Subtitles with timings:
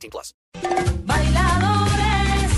[0.00, 0.34] 18 plus.
[1.04, 2.52] Bailadores,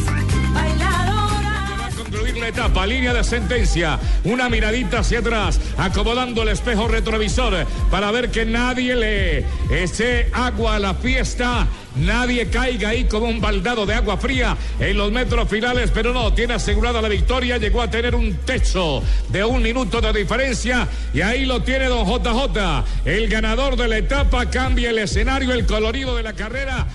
[0.54, 1.94] bailadoras.
[1.96, 8.10] concluir la etapa, línea de sentencia, una miradita hacia atrás, acomodando el espejo retrovisor para
[8.10, 13.86] ver que nadie le eche agua a la fiesta, nadie caiga ahí como un baldado
[13.86, 17.90] de agua fría en los metros finales, pero no, tiene asegurada la victoria, llegó a
[17.90, 23.28] tener un techo de un minuto de diferencia y ahí lo tiene don JJ, el
[23.28, 26.86] ganador de la etapa, cambia el escenario, el colorido de la carrera.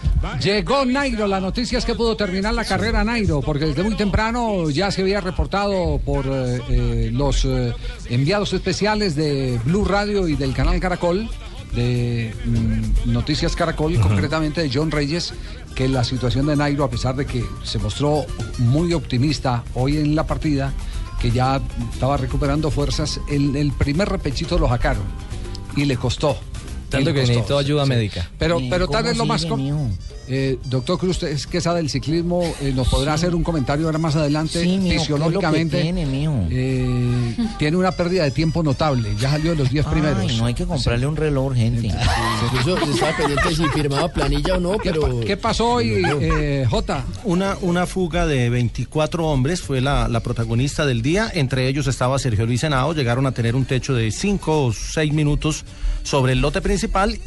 [0.42, 4.70] Llegó Nairo, la noticia es que pudo terminar la carrera Nairo, porque desde muy temprano
[4.70, 7.74] ya se había reportado por eh, eh, los eh,
[8.10, 11.30] enviados especiales de Blue Radio y del canal Caracol,
[11.74, 15.34] de mm, Noticias Caracol, concretamente de John Reyes,
[15.76, 18.26] que la situación de Nairo, a pesar de que se mostró
[18.58, 20.74] muy optimista hoy en la partida,
[21.20, 21.62] que ya
[21.94, 25.04] estaba recuperando fuerzas, el, el primer repechito lo sacaron
[25.76, 26.38] y le costó.
[26.90, 27.90] Tanto que necesitó ayuda sí.
[27.90, 28.30] médica.
[28.38, 29.46] Pero, pero tal ¿cómo vez lo más...
[30.30, 33.86] eh, doctor Cruz, usted es que sabe del ciclismo, eh, nos podrá hacer un comentario
[33.86, 34.62] ahora más adelante.
[34.62, 36.06] Sí, mijo, ¿qué es que Fisiológicamente, tiene,
[36.52, 39.14] eh, tiene una pérdida de tiempo notable.
[39.20, 40.38] Ya salió de los 10 primeros.
[40.38, 41.88] No hay que comprarle un reloj urgente.
[41.88, 45.20] Incluso estaba pendiente si firmaba planilla o no, ¿Qué, pero...
[45.20, 47.06] pa- qué pasó hoy, eh, Jota?
[47.24, 51.30] Una, una fuga de 24 hombres fue la, la protagonista del día.
[51.34, 52.94] Entre ellos estaba Sergio Luis Henao.
[52.94, 55.64] Llegaron a tener un techo de 5 o 6 minutos
[56.04, 56.77] sobre el lote principal.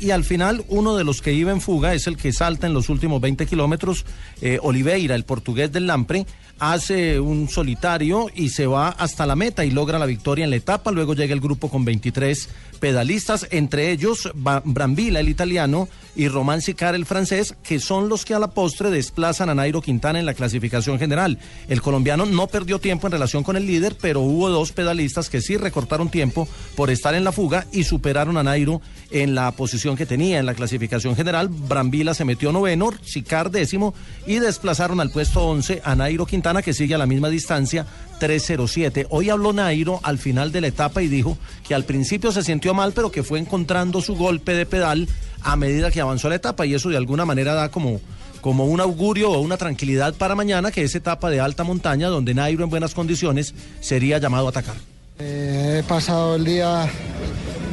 [0.00, 2.74] Y al final, uno de los que iba en fuga es el que salta en
[2.74, 4.04] los últimos 20 kilómetros.
[4.40, 6.26] eh, Oliveira, el portugués del Lampre,
[6.58, 10.56] hace un solitario y se va hasta la meta y logra la victoria en la
[10.56, 10.92] etapa.
[10.92, 12.48] Luego llega el grupo con 23
[12.80, 18.34] pedalistas, entre ellos Brambila, el italiano, y Román Sicar, el francés, que son los que
[18.34, 21.38] a la postre desplazan a Nairo Quintana en la clasificación general.
[21.69, 25.41] El colombiano no perdió tiempo en relación con el líder, pero hubo dos pedalistas que
[25.41, 28.80] sí recortaron tiempo por estar en la fuga y superaron a Nairo
[29.10, 31.48] en la posición que tenía en la clasificación general.
[31.48, 33.94] Brambila se metió noveno, Sicar décimo
[34.26, 37.86] y desplazaron al puesto 11 a Nairo Quintana, que sigue a la misma distancia,
[38.20, 39.06] 3.07.
[39.10, 42.74] Hoy habló Nairo al final de la etapa y dijo que al principio se sintió
[42.74, 45.08] mal, pero que fue encontrando su golpe de pedal
[45.42, 48.00] a medida que avanzó la etapa y eso de alguna manera da como,
[48.40, 52.34] como un augurio o una tranquilidad para mañana, que es etapa de alta montaña donde
[52.34, 54.76] Nairo en buenas condiciones sería llamado a atacar.
[55.18, 56.88] Eh, he pasado el día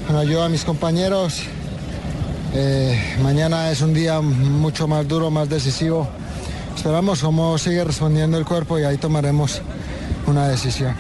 [0.06, 1.44] con ayuda de mis compañeros.
[2.60, 6.08] Eh, mañana es un día mucho más duro, más decisivo.
[6.76, 9.62] Esperamos cómo sigue respondiendo el cuerpo y ahí tomaremos
[10.26, 10.96] una decisión.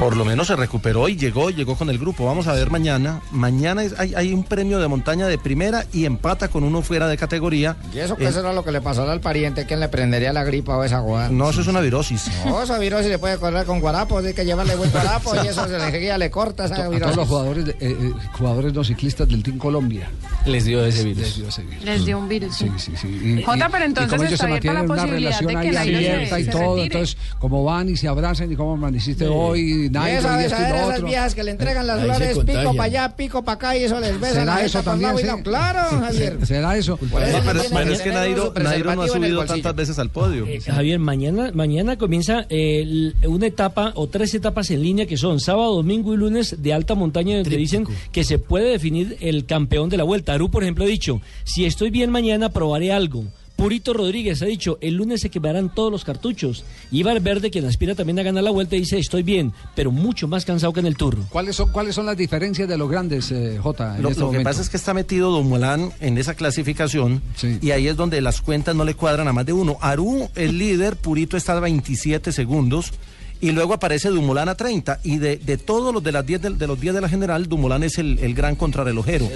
[0.00, 2.24] Por lo menos se recuperó y llegó, llegó con el grupo.
[2.24, 3.20] Vamos a ver mañana.
[3.32, 7.06] Mañana es- hay, hay un premio de montaña de primera y empata con uno fuera
[7.06, 7.76] de categoría.
[7.92, 9.66] ¿Y eso qué Eh, será lo que le pasó al pariente?
[9.66, 11.28] ¿Quién le prendería la gripa o esa guada?
[11.28, 12.30] No, eso es una virosis.
[12.46, 15.68] No, esa virosis se puede correr con guarapos, hay que llevarle buen guarapo y eso
[15.68, 17.16] se le, le corta esa A todos virosis.
[17.16, 20.08] los jugadores, de- eh, eh, jugadores no ciclistas del Team Colombia.
[20.46, 21.22] Les dio ese virus.
[21.22, 21.84] Les dio ese virus.
[21.84, 22.56] Les dio un virus.
[22.56, 23.08] Sí, sí, sí.
[23.08, 25.56] Y- Jota, y- pero y entonces como ellos está se abierta la mantienen una relación
[25.56, 26.82] ahí se- abierta y se todo, retire.
[26.86, 30.56] entonces como van y se abrazan y cómo amaneciste hoy, Y Nairo esa y esto
[30.58, 33.54] y lo esas viejas que le entregan las Ahí flores, pico para allá, pico para
[33.56, 35.14] acá y eso les besan ¿Será eso también?
[35.14, 35.26] y sí?
[35.26, 36.46] no, Claro, Javier.
[36.46, 36.96] ¿Será eso?
[36.96, 40.10] Por eso No, no pero, es que Nairo, Nairo no ha subido tantas veces al
[40.10, 40.46] podio.
[40.46, 45.38] Eh, Javier, mañana, mañana comienza eh, una etapa o tres etapas en línea que son
[45.40, 49.88] sábado, domingo y lunes de alta montaña donde dicen que se puede definir el campeón
[49.90, 50.29] de la vuelta.
[50.30, 53.24] Aru, por ejemplo, ha dicho, si estoy bien mañana probaré algo.
[53.56, 56.64] Purito Rodríguez ha dicho, el lunes se quemarán todos los cartuchos.
[56.90, 60.46] Y Verde, quien aspira también a ganar la vuelta, dice, estoy bien, pero mucho más
[60.46, 61.18] cansado que en el Tour.
[61.28, 64.40] ¿Cuáles son, ¿Cuáles son las diferencias de los grandes, eh, en Lo, este lo que
[64.40, 67.58] pasa es que está metido Dumoulin en esa clasificación Sí.
[67.60, 69.76] y ahí es donde las cuentas no le cuadran a más de uno.
[69.82, 72.92] Aru, el líder, Purito está a 27 segundos
[73.40, 76.50] y luego aparece Dumoulin a 30 y de, de todos los de las 10 de,
[76.50, 79.26] de los 10 de la general, Dumoulin es el, el gran contrarrelojero.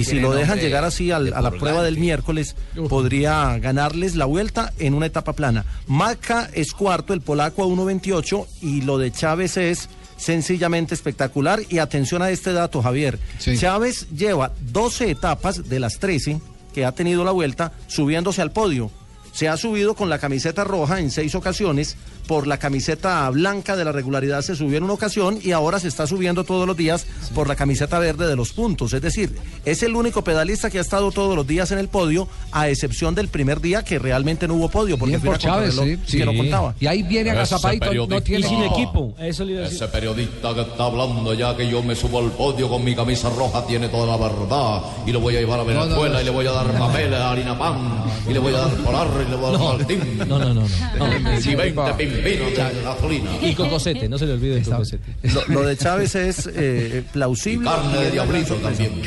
[0.00, 2.56] Y si lo dejan llegar así al- de a la prueba del miércoles,
[2.88, 5.64] podría ganarles la vuelta en una etapa plana.
[5.86, 11.60] Maca es cuarto, el polaco a 1.28 y lo de Chávez es sencillamente espectacular.
[11.68, 13.18] Y atención a este dato, Javier.
[13.38, 13.56] Sí.
[13.58, 16.40] Chávez lleva 12 etapas de las 13
[16.74, 18.90] que ha tenido la vuelta subiéndose al podio.
[19.32, 21.96] Se ha subido con la camiseta roja en seis ocasiones,
[22.26, 25.88] por la camiseta blanca de la regularidad se subió en una ocasión y ahora se
[25.88, 28.92] está subiendo todos los días por la camiseta verde de los puntos.
[28.92, 29.34] Es decir,
[29.64, 33.14] es el único pedalista que ha estado todos los días en el podio, a excepción
[33.14, 35.74] del primer día que realmente no hubo podio, porque fue por Chávez,
[36.06, 36.38] sí, que no sí.
[36.38, 36.74] contaba.
[36.78, 38.24] Y ahí viene Ese agazapadito, no periodista.
[38.24, 39.76] tiene sin equipo, eso le iba a decir.
[39.82, 43.30] Ese periodista que está hablando ya que yo me subo al podio con mi camisa
[43.30, 46.20] roja tiene toda la verdad y lo voy a llevar a no, Venezuela no.
[46.20, 49.30] y le voy a dar papeles, harina pan y le voy a dar polar y
[49.30, 50.62] le voy a dar maltín No, no, no.
[50.98, 51.38] no.
[51.40, 55.02] y 20 pimpinos de gasolina Y cocosete, no se le olvide el cocosete.
[55.22, 57.68] Lo, lo de Chávez es eh, plausible.
[57.68, 59.02] carne de diablito también.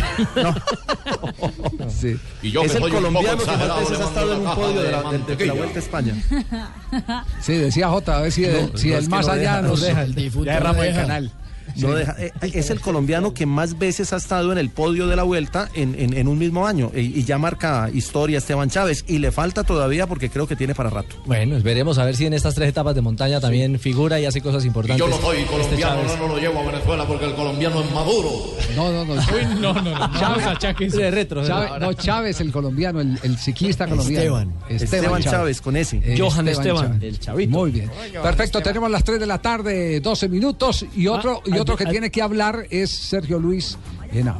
[1.90, 2.16] Sí.
[2.42, 4.82] Y yo que es el soy colombiano que más veces ha estado en un podio
[4.82, 5.54] de la, de de- de la.
[5.54, 6.14] Vuelta a España.
[7.42, 9.62] Sí, decía J, a ver si, el, si no, el es que más no allá
[9.62, 10.04] nos no deja.
[10.04, 11.32] El difunto Ya no derrama el canal.
[11.78, 15.16] No deja- eh, es el colombiano que más veces ha estado en el podio de
[15.16, 19.04] la vuelta en, en- en un mismo año y, y ya marca historia Esteban Chávez
[19.08, 21.16] y le falta todavía porque creo que tiene para rato.
[21.26, 24.42] Bueno, veremos a ver si en estas tres etapas de montaña también figura y hace
[24.42, 25.00] cosas Y importantes.
[25.06, 26.18] yo no soy este colombiano, Chávez.
[26.20, 28.30] no, no lo llevo a Venezuela porque el colombiano es maduro.
[28.76, 29.16] No, no, no.
[29.60, 30.20] no, no, no.
[30.20, 31.44] Chávez, De retro.
[31.46, 34.52] Chávez- no, Chávez, el colombiano, el, el ciclista colombiano.
[34.70, 35.98] Esteban Chávez con ese.
[36.04, 36.86] Eh, Johan Esteban.
[36.88, 37.04] Chávez.
[37.04, 37.52] El chavito.
[37.52, 37.90] Muy bien.
[38.22, 40.86] Perfecto, tenemos las 3 de la tarde, 12 minutos.
[40.96, 41.92] Y otro, y ah, otro que ah.
[41.92, 43.78] tiene que hablar es Sergio Luis
[44.12, 44.40] Henao.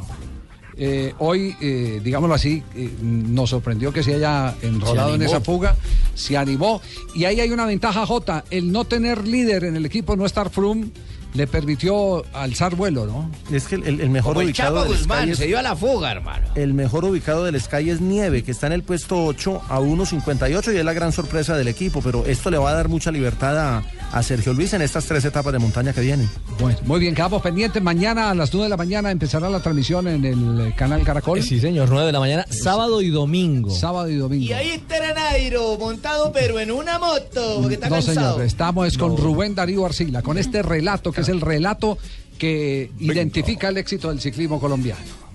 [0.78, 5.74] Eh, hoy, eh, digámoslo así, eh, nos sorprendió que se haya enrolado en esa fuga,
[6.14, 6.82] se animó.
[7.14, 8.44] Y ahí hay una ventaja, Jota.
[8.50, 10.88] El no tener líder en el equipo, no estar Froome,
[11.32, 13.30] le permitió alzar vuelo, ¿no?
[13.50, 15.46] Es que el, el- el mejor Como el ubicado Chapo del Guzmán, Sky es- se
[15.46, 16.46] dio a la fuga, hermano.
[16.54, 20.74] el mejor ubicado del Sky es Nieve, que está en el puesto 8 a 1.58
[20.74, 23.58] y es la gran sorpresa del equipo, pero esto le va a dar mucha libertad
[23.58, 23.82] a,
[24.12, 26.28] a Sergio Luis en estas tres etapas de montaña que vienen.
[26.58, 27.82] Bueno, muy bien, quedamos pendientes.
[27.82, 31.42] Mañana a las 9 de la mañana empezará la transmisión en el canal Caracol.
[31.42, 33.70] Sí, señor, 9 de la mañana, sábado y domingo.
[33.70, 34.44] Sábado y domingo.
[34.44, 38.32] Y ahí estará Nairo, montado pero en una moto, porque está no, cansado.
[38.32, 41.98] señor, estamos con Rubén Darío Arcila, con este relato que es el relato
[42.38, 45.25] que identifica el éxito del ciclismo colombiano.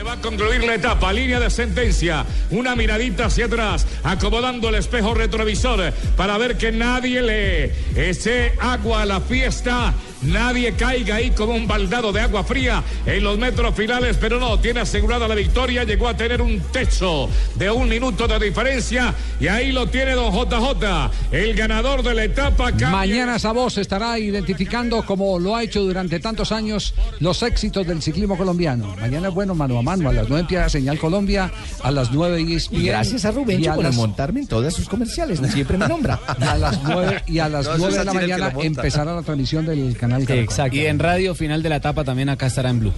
[0.00, 5.14] Va a concluir la etapa, línea de sentencia, una miradita hacia atrás, acomodando el espejo
[5.14, 7.72] retrovisor para ver que nadie le
[8.10, 13.22] eche agua a la fiesta, nadie caiga ahí como un baldado de agua fría en
[13.22, 17.70] los metros finales, pero no, tiene asegurada la victoria, llegó a tener un techo de
[17.70, 22.70] un minuto de diferencia y ahí lo tiene don JJ, el ganador de la etapa.
[22.70, 28.02] cambia- Mañana esa estará identificando, como lo ha hecho durante tantos años, los éxitos del
[28.02, 28.96] ciclismo colombiano.
[29.00, 31.50] Mañana es bueno mano a mano, a las 9 empieza Señal Colombia,
[31.82, 34.72] a las 9 y Y gracias a Rubén y a por las- montarme en todas
[34.74, 36.18] sus comerciales, siempre me nombra.
[36.26, 39.22] a las 9 y a las No, eso 9 es de la mañana empezará la
[39.22, 40.44] transmisión del canal Caracol.
[40.44, 40.76] Exacto.
[40.76, 42.92] Y en radio final de la etapa también acá estará en Blue.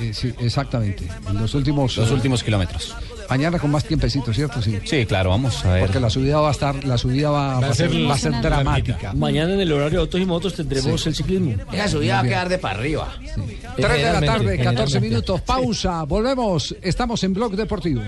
[0.00, 1.06] Eh, sí, exactamente.
[1.28, 2.94] En los últimos Los últimos kilómetros.
[3.28, 4.62] Mañana con más tiempecito, ¿cierto?
[4.62, 4.78] Sí.
[4.84, 5.82] Sí, claro, vamos a ver.
[5.82, 8.40] Porque la subida va a estar, la subida va, va a ser, va a ser
[8.40, 9.12] dramática.
[9.14, 11.54] Mañana en el horario de autos y motos tendremos el ciclismo.
[11.72, 13.08] Esa subida va a quedar de para arriba.
[13.76, 15.00] 3 de la tarde, 14 generalmente.
[15.00, 18.02] minutos, pausa, volvemos, estamos en Blog Deportivo.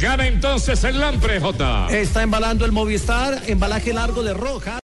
[0.00, 1.88] Gana entonces el Lampre, J.
[1.90, 4.80] Está embalando el Movistar, embalaje largo de roja.